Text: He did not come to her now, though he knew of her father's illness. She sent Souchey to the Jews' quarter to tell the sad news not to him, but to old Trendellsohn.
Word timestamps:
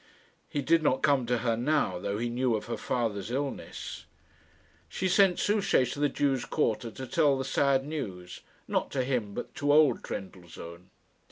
He 0.49 0.63
did 0.63 0.81
not 0.81 1.03
come 1.03 1.27
to 1.27 1.37
her 1.45 1.55
now, 1.55 1.99
though 1.99 2.17
he 2.17 2.27
knew 2.27 2.55
of 2.55 2.65
her 2.65 2.75
father's 2.75 3.29
illness. 3.29 4.05
She 4.89 5.07
sent 5.07 5.37
Souchey 5.37 5.85
to 5.91 5.99
the 5.99 6.09
Jews' 6.09 6.43
quarter 6.43 6.89
to 6.89 7.05
tell 7.05 7.37
the 7.37 7.45
sad 7.45 7.85
news 7.85 8.41
not 8.67 8.89
to 8.93 9.03
him, 9.03 9.35
but 9.35 9.53
to 9.53 9.71
old 9.71 10.03
Trendellsohn. 10.03 10.89